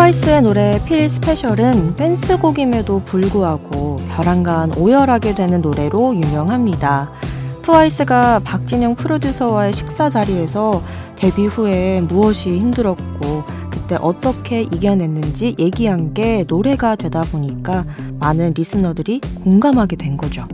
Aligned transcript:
트와이스의 0.00 0.42
노래 0.42 0.82
Feel 0.86 1.06
Special은 1.10 1.96
댄스곡임에도 1.96 3.00
불구하고 3.04 3.96
별안간 4.08 4.72
오열하게 4.72 5.34
되는 5.34 5.60
노래로 5.60 6.14
유명합니다. 6.16 7.12
트와이스가 7.60 8.38
박진영 8.38 8.94
프로듀서와의 8.94 9.74
식사 9.74 10.08
자리에서 10.08 10.82
데뷔 11.16 11.44
후에 11.44 12.00
무엇이 12.00 12.58
힘들었고 12.58 13.44
그때 13.70 13.98
어떻게 14.00 14.62
이겨냈는지 14.62 15.54
얘기한 15.58 16.14
게 16.14 16.46
노래가 16.48 16.96
되다 16.96 17.22
보니까 17.24 17.84
많은 18.20 18.54
listener들이 18.56 19.20
공감하게 19.44 19.96
된 19.96 20.16
거죠. 20.16 20.48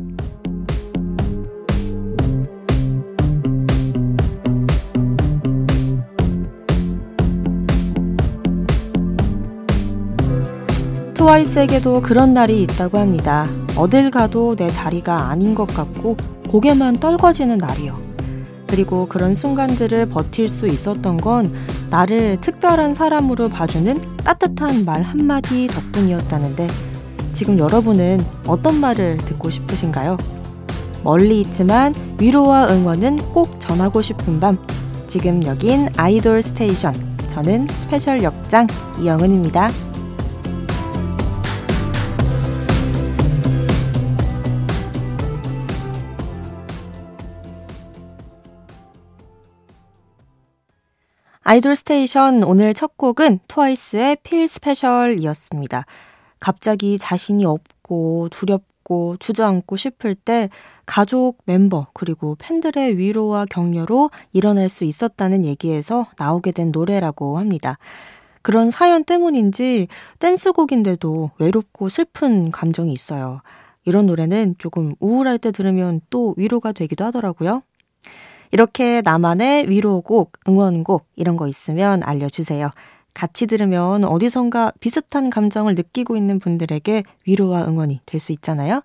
트와이스에게도 11.16 12.02
그런 12.02 12.34
날이 12.34 12.62
있다고 12.62 12.98
합니다. 12.98 13.48
어딜 13.74 14.10
가도 14.10 14.54
내 14.54 14.70
자리가 14.70 15.30
아닌 15.30 15.54
것 15.54 15.66
같고 15.66 16.18
고개만 16.48 17.00
떨궈지는 17.00 17.56
날이요. 17.56 17.98
그리고 18.66 19.08
그런 19.08 19.34
순간들을 19.34 20.10
버틸 20.10 20.46
수 20.46 20.66
있었던 20.66 21.16
건 21.16 21.54
나를 21.88 22.36
특별한 22.42 22.92
사람으로 22.92 23.48
봐주는 23.48 23.98
따뜻한 24.24 24.84
말 24.84 25.00
한마디 25.00 25.68
덕분이었다는데 25.68 26.68
지금 27.32 27.58
여러분은 27.58 28.22
어떤 28.46 28.78
말을 28.78 29.16
듣고 29.16 29.48
싶으신가요? 29.48 30.18
멀리 31.02 31.40
있지만 31.40 31.94
위로와 32.18 32.68
응원은 32.68 33.32
꼭 33.32 33.58
전하고 33.58 34.02
싶은 34.02 34.38
밤. 34.38 34.58
지금 35.06 35.42
여긴 35.46 35.88
아이돌 35.96 36.42
스테이션. 36.42 37.16
저는 37.28 37.68
special 37.68 38.22
역장 38.22 38.66
이영은입니다. 39.00 39.70
아이돌 51.48 51.76
스테이션 51.76 52.42
오늘 52.42 52.74
첫 52.74 52.96
곡은 52.96 53.38
트와이스의 53.46 54.16
Feel 54.24 54.48
Special이었습니다. 54.48 55.86
갑자기 56.40 56.98
자신이 56.98 57.44
없고 57.44 58.30
두렵고 58.32 59.16
주저앉고 59.18 59.76
싶을 59.76 60.16
때 60.16 60.50
가족 60.86 61.38
멤버 61.44 61.86
그리고 61.92 62.34
팬들의 62.40 62.98
위로와 62.98 63.46
격려로 63.48 64.10
일어날 64.32 64.68
수 64.68 64.82
있었다는 64.82 65.44
얘기에서 65.44 66.08
나오게 66.18 66.50
된 66.50 66.72
노래라고 66.72 67.38
합니다. 67.38 67.78
그런 68.42 68.72
사연 68.72 69.04
때문인지 69.04 69.86
댄스곡인데도 70.18 71.30
외롭고 71.38 71.88
슬픈 71.90 72.50
감정이 72.50 72.92
있어요. 72.92 73.40
이런 73.84 74.06
노래는 74.06 74.56
조금 74.58 74.96
우울할 74.98 75.38
때 75.38 75.52
들으면 75.52 76.00
또 76.10 76.34
위로가 76.36 76.72
되기도 76.72 77.04
하더라고요. 77.04 77.62
이렇게 78.52 79.00
나만의 79.02 79.68
위로곡, 79.68 80.32
응원곡 80.48 81.06
이런 81.16 81.36
거 81.36 81.48
있으면 81.48 82.02
알려주세요. 82.02 82.70
같이 83.14 83.46
들으면 83.46 84.04
어디선가 84.04 84.72
비슷한 84.80 85.30
감정을 85.30 85.74
느끼고 85.74 86.16
있는 86.16 86.38
분들에게 86.38 87.02
위로와 87.26 87.66
응원이 87.66 88.00
될 88.04 88.20
수 88.20 88.32
있잖아요. 88.32 88.82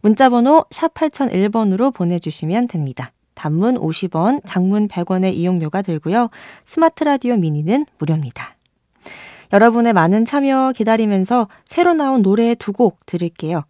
문자번호 0.00 0.64
샵 0.70 0.94
8001번으로 0.94 1.94
보내주시면 1.94 2.68
됩니다. 2.68 3.12
단문 3.34 3.76
50원, 3.78 4.42
장문 4.44 4.88
100원의 4.88 5.34
이용료가 5.34 5.82
들고요. 5.82 6.28
스마트 6.64 7.04
라디오 7.04 7.36
미니는 7.36 7.86
무료입니다. 7.98 8.56
여러분의 9.52 9.92
많은 9.92 10.24
참여 10.24 10.72
기다리면서 10.74 11.48
새로 11.64 11.94
나온 11.94 12.22
노래 12.22 12.54
두 12.54 12.72
곡 12.72 13.06
들을게요. 13.06 13.62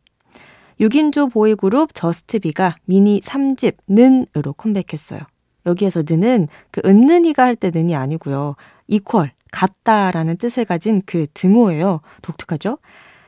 6인조 0.81 1.33
보이그룹 1.33 1.95
저스트비가 1.95 2.77
미니 2.85 3.21
3집 3.21 3.77
는으로 3.89 4.53
컴백했어요. 4.53 5.21
여기에서 5.67 6.03
는은 6.07 6.49
그 6.71 6.81
은는이가 6.85 7.43
할 7.43 7.57
때 7.57 7.71
는이 7.71 7.95
아니고요. 7.97 8.55
equal, 8.87 9.29
같다라는 9.51 10.37
뜻을 10.37 10.65
가진 10.65 11.03
그 11.05 11.27
등호예요. 11.35 12.01
독특하죠? 12.23 12.79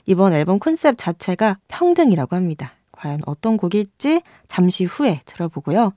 이번 0.06 0.32
앨범 0.32 0.58
컨셉 0.58 0.96
자체가 0.96 1.58
평등이라고 1.68 2.36
합니다. 2.36 2.72
과연 2.92 3.20
어떤 3.26 3.56
곡일지 3.56 4.22
잠시 4.48 4.84
후에 4.84 5.20
들어보고요. 5.24 5.92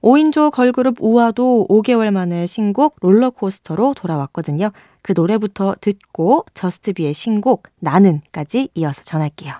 5인조 0.00 0.52
걸그룹 0.52 0.98
우아도 1.00 1.66
5개월 1.68 2.12
만에 2.12 2.46
신곡 2.46 2.96
롤러코스터로 3.00 3.94
돌아왔거든요. 3.94 4.70
그 5.02 5.12
노래부터 5.14 5.74
듣고 5.80 6.44
저스트비의 6.54 7.14
신곡 7.14 7.64
나는까지 7.80 8.68
이어서 8.74 9.02
전할게요. 9.02 9.54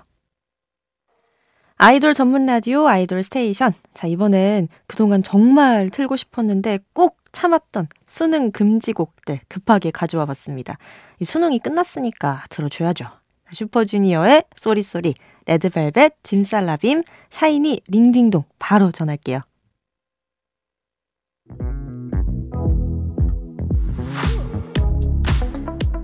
아이돌 1.81 2.13
전문 2.13 2.45
라디오 2.45 2.89
아이돌 2.89 3.23
스테이션. 3.23 3.71
자, 3.93 4.05
이번엔 4.05 4.67
그동안 4.85 5.23
정말 5.23 5.89
틀고 5.89 6.17
싶었는데 6.17 6.79
꼭 6.91 7.19
참았던 7.31 7.87
수능 8.05 8.51
금지곡들 8.51 9.39
급하게 9.47 9.89
가져와 9.89 10.25
봤습니다. 10.25 10.77
이 11.21 11.23
수능이 11.23 11.59
끝났으니까 11.59 12.43
들어줘야죠. 12.49 13.05
슈퍼주니어의 13.53 14.43
Sorry 14.57 14.82
Sorry, 14.82 15.13
레드벨벳, 15.45 16.15
짐살라빔, 16.21 17.05
샤이니, 17.29 17.79
링딩동 17.87 18.43
바로 18.59 18.91
전할게요. 18.91 19.39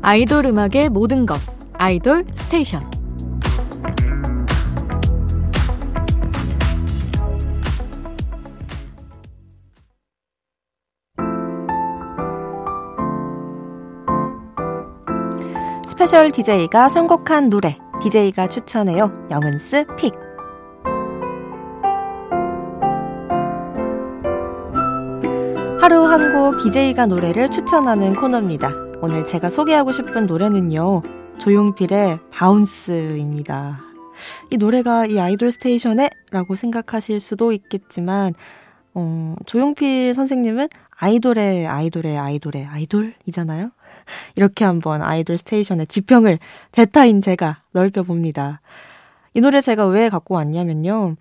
아이돌 0.02 0.46
음악의 0.46 0.88
모든 0.90 1.26
것 1.26 1.38
아이돌 1.74 2.28
스테이션 2.32 2.95
스페셜 15.96 16.30
DJ가 16.32 16.90
선곡한 16.90 17.50
노래, 17.50 17.78
DJ가 18.02 18.48
추천해요. 18.50 19.28
영은's 19.32 19.86
pick. 19.98 20.14
하루 25.80 26.06
한 26.06 26.34
곡 26.34 26.58
DJ가 26.64 27.06
노래를 27.06 27.50
추천하는 27.52 28.16
코너입니다. 28.16 28.70
오늘 29.02 29.24
제가 29.26 29.50
소개하고 29.50 29.92
싶은 29.92 30.26
노래는요. 30.26 31.02
조용필의 31.38 32.20
Bounce입니다. 32.32 33.82
이 34.50 34.58
노래가 34.58 35.06
이 35.06 35.20
아이돌 35.20 35.52
스테이션에? 35.52 36.10
라고 36.32 36.56
생각하실 36.56 37.20
수도 37.20 37.52
있겠지만, 37.52 38.34
어, 38.94 39.36
조용필 39.46 40.14
선생님은 40.14 40.70
아이돌의 40.98 41.68
아이돌의 41.68 42.18
아이돌의 42.18 42.66
아이돌이잖아요? 42.66 43.72
이렇게 44.36 44.66
한번 44.66 45.02
아이돌 45.02 45.38
스테이션의 45.38 45.88
지평을 45.88 46.40
대타인 46.72 47.22
제가 47.22 47.62
넓혀봅니다. 47.72 48.62
이 49.34 49.42
노래 49.42 49.62
제가 49.62 49.86
왜 49.88 50.10
갖고 50.10 50.36
왔냐면요. 50.36 51.16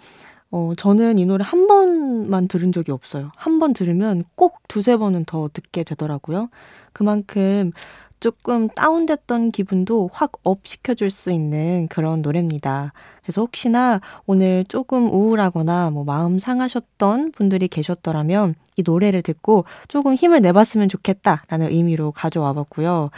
어, 0.54 0.72
저는 0.76 1.18
이 1.18 1.24
노래 1.26 1.42
한 1.44 1.66
번만 1.66 2.46
들은 2.46 2.70
적이 2.70 2.92
없어요. 2.92 3.32
한 3.36 3.58
번 3.58 3.72
들으면 3.72 4.22
꼭 4.36 4.58
두세 4.68 4.96
번은 4.96 5.24
더 5.24 5.48
듣게 5.52 5.82
되더라고요. 5.82 6.48
그만큼 6.92 7.72
조금 8.20 8.68
다운됐던 8.68 9.50
기분도 9.50 10.08
확 10.12 10.32
업 10.44 10.60
시켜줄 10.66 11.10
수 11.10 11.32
있는 11.32 11.88
그런 11.88 12.22
노래입니다. 12.22 12.92
그래서 13.22 13.40
혹시나 13.40 14.00
오늘 14.26 14.64
조금 14.68 15.10
우울하거나 15.12 15.90
뭐 15.90 16.04
마음 16.04 16.38
상하셨던 16.38 17.32
분들이 17.32 17.66
계셨더라면 17.68 18.54
이 18.76 18.82
노래를 18.86 19.22
듣고 19.22 19.64
조금 19.88 20.14
힘을 20.14 20.40
내봤으면 20.40 20.88
좋겠다라는 20.88 21.70
의미로 21.72 22.12
가져와 22.12 22.52
봤고요. 22.52 23.10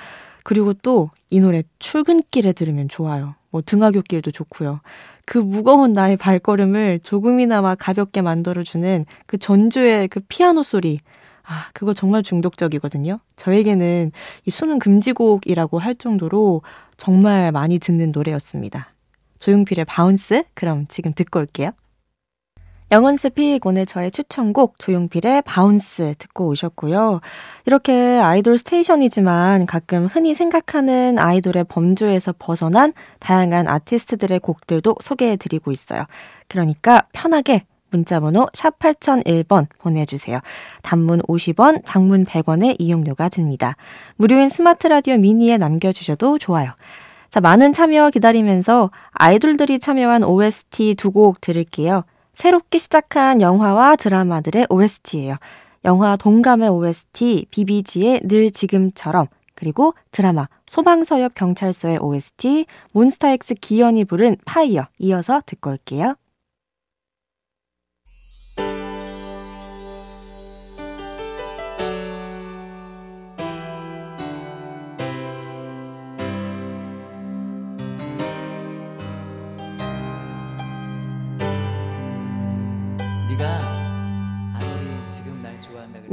그리고 0.42 0.72
또 0.72 1.10
이 1.28 1.40
노래 1.40 1.64
출근길에 1.80 2.52
들으면 2.52 2.88
좋아요. 2.88 3.34
뭐 3.50 3.60
등하굣길도 3.60 4.30
좋고요. 4.30 4.80
그 5.26 5.38
무거운 5.38 5.92
나의 5.92 6.16
발걸음을 6.16 7.00
조금이나마 7.02 7.74
가볍게 7.74 8.22
만들어주는 8.22 9.04
그 9.26 9.36
전주의 9.36 10.08
그 10.08 10.20
피아노 10.28 10.62
소리. 10.62 11.00
아, 11.42 11.66
그거 11.74 11.94
정말 11.94 12.22
중독적이거든요. 12.22 13.18
저에게는 13.36 14.12
이 14.46 14.50
수능 14.50 14.78
금지곡이라고 14.78 15.78
할 15.78 15.94
정도로 15.94 16.62
정말 16.96 17.52
많이 17.52 17.78
듣는 17.78 18.12
노래였습니다. 18.12 18.92
조용필의 19.38 19.84
Bounce? 19.84 20.44
그럼 20.54 20.86
지금 20.88 21.12
듣고 21.12 21.40
올게요. 21.40 21.72
영은's 22.92 23.16
pick 23.16 23.66
오늘 23.66 23.84
저의 23.84 24.12
추천곡 24.12 24.78
조용필의 24.78 25.42
Bounce 25.42 26.14
듣고 26.18 26.46
오셨고요. 26.46 27.20
이렇게 27.64 28.20
아이돌 28.20 28.58
스테이션이지만 28.58 29.66
가끔 29.66 30.06
흔히 30.06 30.36
생각하는 30.36 31.18
아이돌의 31.18 31.64
범주에서 31.64 32.34
벗어난 32.38 32.92
다양한 33.18 33.66
아티스트들의 33.66 34.38
곡들도 34.38 34.98
소개해 35.00 35.34
드리고 35.34 35.72
있어요. 35.72 36.04
그러니까 36.46 37.02
편하게 37.12 37.64
문자번호 37.90 38.46
샵 38.54 38.78
8001번 38.78 39.66
보내주세요. 39.78 40.38
단문 40.82 41.22
50원, 41.22 41.82
장문 41.84 42.24
100원의 42.24 42.76
이용료가 42.78 43.30
듭니다. 43.30 43.74
무료인 44.14 44.48
스마트 44.48 44.86
라디오 44.86 45.16
미니에 45.16 45.58
남겨주셔도 45.58 46.38
좋아요. 46.38 46.70
자, 47.30 47.40
많은 47.40 47.72
참여 47.72 48.10
기다리면서 48.10 48.92
아이돌들이 49.10 49.80
참여한 49.80 50.22
OST 50.22 50.94
두 50.94 51.10
곡 51.10 51.40
들을게요. 51.40 52.04
새롭게 52.36 52.76
시작한 52.76 53.40
영화와 53.40 53.96
드라마들의 53.96 54.66
OST예요. 54.68 55.36
영화 55.86 56.16
동감의 56.16 56.68
OST, 56.68 57.46
비비지의 57.50 58.20
늘 58.24 58.50
지금처럼, 58.50 59.26
그리고 59.54 59.94
드라마 60.10 60.46
소방서역 60.66 61.32
경찰서의 61.32 61.96
OST, 61.96 62.66
몬스타엑스 62.92 63.54
기현이 63.54 64.04
부른 64.04 64.36
파이어 64.44 64.86
이어서 64.98 65.40
듣고 65.46 65.70
올게요. 65.70 66.14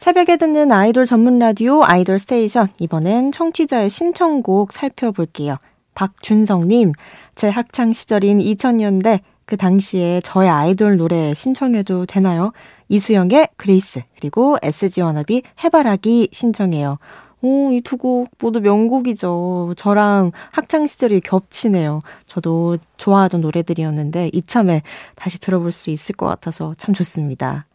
새벽에 0.00 0.38
듣는 0.38 0.72
아이돌 0.72 1.04
전문 1.04 1.38
라디오 1.38 1.84
아이돌 1.84 2.18
스테이션. 2.18 2.68
이번엔 2.78 3.32
청취자의 3.32 3.90
신청곡 3.90 4.72
살펴볼게요. 4.72 5.58
박준성님, 5.94 6.92
제 7.34 7.50
학창 7.50 7.92
시절인 7.92 8.38
2000년대 8.38 9.20
그 9.44 9.58
당시에 9.58 10.22
저의 10.22 10.48
아이돌 10.48 10.96
노래 10.96 11.34
신청해도 11.34 12.06
되나요? 12.06 12.52
이수영의 12.88 13.50
Grace, 13.58 14.00
그리고 14.18 14.56
SG 14.62 15.02
워너비 15.02 15.42
해바라기 15.62 16.30
신청해요. 16.32 16.96
오, 17.42 17.70
이 17.70 17.82
두 17.82 17.98
곡 17.98 18.30
모두 18.38 18.60
명곡이죠. 18.60 19.74
저랑 19.76 20.32
학창 20.50 20.86
시절이 20.86 21.20
겹치네요. 21.20 22.00
저도 22.26 22.78
좋아하던 22.96 23.42
노래들이었는데 23.42 24.30
이참에 24.32 24.80
다시 25.14 25.38
들어볼 25.38 25.72
수 25.72 25.90
있을 25.90 26.14
것 26.16 26.24
같아서 26.24 26.74
참 26.78 26.94
좋습니다. 26.94 27.66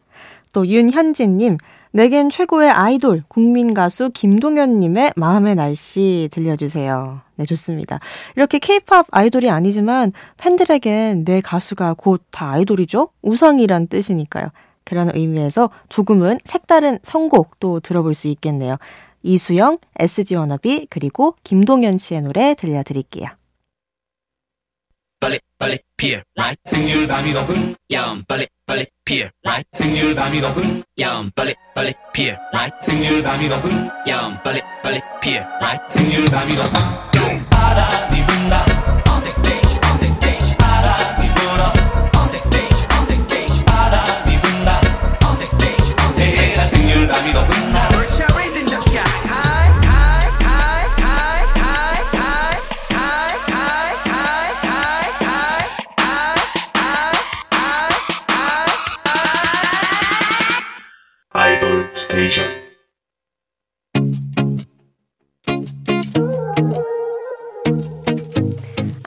또 0.56 0.66
윤현진님, 0.66 1.57
내겐 1.92 2.30
최고의 2.30 2.72
아이돌, 2.72 3.24
국민 3.28 3.74
가수 3.74 4.10
김동현님의 4.10 5.12
마음의 5.18 5.56
날씨 5.56 6.30
들려주세요. 6.31 7.19
네, 7.36 7.46
좋습니다. 7.46 8.00
이렇게 8.38 8.60
케이팝 8.60 9.07
아이돌이 9.12 9.50
아니지만 9.50 10.13
팬들에겐 10.38 11.25
내 11.25 11.42
가수가 11.42 11.96
곧 11.96 12.24
다 12.31 12.52
아이돌이죠? 12.52 13.10
우상이란 13.22 13.88
뜻이니까요. 13.88 14.48
그런 14.86 15.13
의미에서 15.13 15.69
조금은 15.90 16.40
색다른 16.46 17.00
선곡도 17.04 17.81
들어볼 17.81 18.16
수 18.16 18.30
있겠네요. 18.30 18.78
이수영, 19.24 19.80
SG 20.00 20.36
워너비, 20.36 20.88
그리고 20.90 21.36
김동현 21.44 21.98
씨의 21.98 22.22
노래 22.22 22.54
들려드릴게요. 22.54 23.28
빨리 25.19 25.40
빨리 25.57 25.80
피어 25.98 26.22
라이 26.36 26.56
생률 26.63 27.07
밤이 27.07 27.34
높은 27.34 27.75
야음 27.92 28.24
빨리 28.25 28.48
빨리 28.66 28.86
피어 29.06 29.28
라이 29.44 29.64
생률 29.74 30.16
밤이 30.16 30.42
높은 30.42 30.84
야음 31.00 31.30
빨리 31.36 31.54
빨리 31.76 31.94
피어 32.14 32.36
라이 32.52 32.70
생률 32.82 33.22
밤이 33.22 33.48
높은 33.48 33.90
야음 34.08 34.38
빨리 34.44 34.62
빨리 34.82 35.00
피어 35.22 35.44
라이 35.62 35.78
생률 35.90 36.26
밤이 36.26 36.56
높은 36.56 36.72
바람이 37.50 38.26
분다. 38.26 38.66
On 39.08 39.22
the 39.22 39.30
stage 39.30 39.80
on 39.86 40.00
the 40.00 40.08
stage 40.08 40.58
바람이 40.58 41.28
불어 41.36 41.64
on 42.20 42.28
the 42.32 42.38
stage 42.38 42.88
on 42.98 43.06
the 43.06 43.14
stage 43.14 43.66
바람이 43.66 44.40
분다. 44.42 44.80
On 45.28 45.38
the 45.38 45.46
stage 45.46 45.96
on 46.02 46.16
the 46.16 46.28
stage. 46.28 46.68
생률 46.70 47.08
밤이 47.08 47.34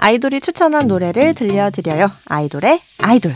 아이돌이 0.08 0.40
추천한 0.40 0.86
노래를 0.86 1.34
들려드려요. 1.34 2.10
아이돌의 2.24 2.80
아이돌. 2.96 3.34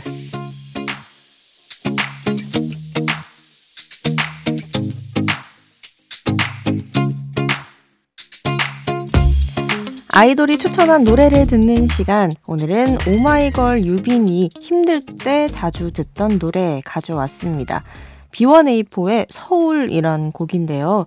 아이돌이 10.13 10.57
추천한 10.57 11.03
노래를 11.03 11.45
듣는 11.45 11.87
시간. 11.89 12.31
오늘은 12.47 12.97
오마이걸 13.07 13.83
유빈이 13.83 14.49
힘들 14.59 14.99
때 14.99 15.51
자주 15.51 15.91
듣던 15.91 16.39
노래 16.39 16.81
가져왔습니다. 16.83 17.83
B1A4의 18.31 19.27
서울이란 19.29 20.31
곡인데요. 20.31 21.05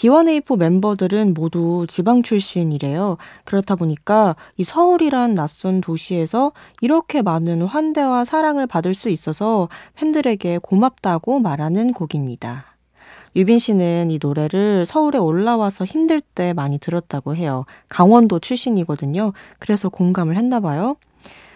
B1A4 0.00 0.56
멤버들은 0.56 1.34
모두 1.34 1.84
지방 1.86 2.22
출신이래요. 2.22 3.18
그렇다 3.44 3.76
보니까 3.76 4.34
이 4.56 4.64
서울이란 4.64 5.34
낯선 5.34 5.82
도시에서 5.82 6.52
이렇게 6.80 7.20
많은 7.20 7.60
환대와 7.60 8.24
사랑을 8.24 8.66
받을 8.66 8.94
수 8.94 9.10
있어서 9.10 9.68
팬들에게 9.96 10.58
고맙다고 10.62 11.40
말하는 11.40 11.92
곡입니다. 11.92 12.64
유빈 13.36 13.58
씨는 13.58 14.10
이 14.10 14.18
노래를 14.20 14.86
서울에 14.86 15.18
올라와서 15.18 15.84
힘들 15.84 16.22
때 16.22 16.54
많이 16.54 16.78
들었다고 16.78 17.36
해요. 17.36 17.66
강원도 17.90 18.38
출신이거든요. 18.38 19.34
그래서 19.58 19.90
공감을 19.90 20.34
했나 20.36 20.60
봐요. 20.60 20.96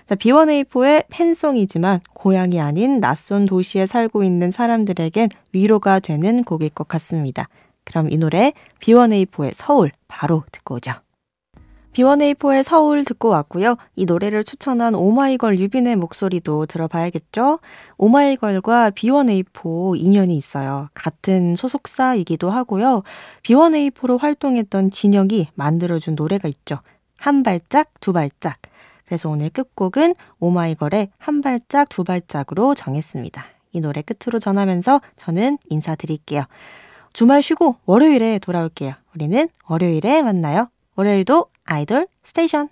자, 0.07 0.17
B1A4의 0.17 1.07
팬송이지만 1.09 2.01
고향이 2.13 2.61
아닌 2.61 3.01
낯선 3.01 3.47
도시에 3.47 3.87
살고 3.87 4.23
있는 4.23 4.51
사람들에겐 4.51 5.31
위로가 5.55 5.99
되는 5.99 6.45
곡일 6.45 6.69
것 6.69 6.87
같습니다. 6.87 7.49
그럼 7.85 8.11
이 8.11 8.17
노래 8.17 8.53
B1A4의 8.81 9.53
서울 9.55 9.93
바로 10.09 10.45
듣고 10.51 10.77
오죠. 10.77 10.93
B1A4의 11.95 12.63
서울 12.65 13.05
듣고 13.05 13.29
왔고요. 13.29 13.77
이 13.95 14.05
노래를 14.05 14.43
추천한 14.43 14.95
오마이걸 14.95 15.61
유빈의 15.61 15.97
목소리도 15.97 16.67
들어봐야겠죠? 16.67 17.61
오마이걸과 17.97 18.91
B1A4 18.91 19.99
인연이 19.99 20.37
있어요. 20.37 20.89
같은 20.93 21.55
소속사이기도 21.55 22.51
하고요. 22.51 23.03
B1A4로 23.45 24.19
활동했던 24.19 24.91
진영이 24.91 25.49
만들어준 25.55 26.17
노래가 26.17 26.49
있죠. 26.49 26.81
한 27.17 27.45
발짝, 27.45 27.91
두 28.01 28.13
발짝. 28.13 28.59
그래서 29.07 29.29
오늘 29.29 29.51
끝곡은 29.51 30.15
오마이걸의 30.41 31.11
한 31.19 31.43
발짝 31.43 31.89
두 31.89 32.03
발짝으로 32.03 32.75
정했습니다. 32.75 33.45
이 33.73 33.81
노래 33.81 34.03
끝으로 34.03 34.39
전하면서 34.39 35.01
저는 35.17 35.59
인사드릴게요. 35.69 36.45
주말 37.15 37.43
쉬고 37.43 37.77
월요일에 37.87 38.41
돌아올게요. 38.41 38.93
우리는 39.15 39.49
월요일에 39.69 40.21
만나요. 40.23 40.69
월요일도 40.97 41.47
아이돌 41.65 42.09
스테이션. 42.25 42.69